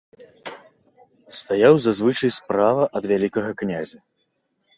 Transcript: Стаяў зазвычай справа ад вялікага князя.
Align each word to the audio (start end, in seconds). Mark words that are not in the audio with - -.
Стаяў 1.39 1.73
зазвычай 1.85 2.31
справа 2.39 2.83
ад 3.01 3.11
вялікага 3.13 3.51
князя. 3.61 3.97